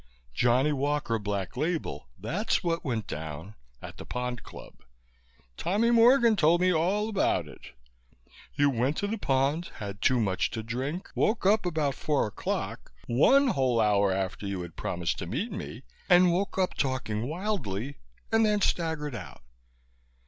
Johnny 0.33 0.71
Walker, 0.71 1.19
Black 1.19 1.55
Label, 1.55 2.07
that's 2.17 2.63
what 2.63 2.83
went 2.83 3.05
down. 3.05 3.53
At 3.83 3.97
the 3.97 4.03
Pond 4.07 4.41
Club. 4.41 4.77
Tommy 5.57 5.91
Morgan 5.91 6.35
told 6.35 6.59
me 6.59 6.73
all 6.73 7.07
about 7.07 7.47
it. 7.47 7.75
You 8.55 8.71
went 8.71 8.97
to 8.97 9.05
the 9.05 9.19
Pond, 9.19 9.69
had 9.75 10.01
too 10.01 10.19
much 10.19 10.49
to 10.57 10.63
drink, 10.63 11.11
woke 11.13 11.45
up 11.45 11.67
about 11.67 11.93
four 11.93 12.25
o'clock 12.25 12.91
one 13.05 13.49
whole 13.49 13.79
hour 13.79 14.11
after 14.11 14.47
you 14.47 14.63
had 14.63 14.75
promised 14.75 15.19
to 15.19 15.27
meet 15.27 15.51
me 15.51 15.83
and 16.09 16.31
woke 16.33 16.57
up 16.57 16.73
talking 16.73 17.27
wildly 17.27 17.97
and 18.31 18.43
then 18.43 18.59
staggered 18.61 19.13
out. 19.13 19.43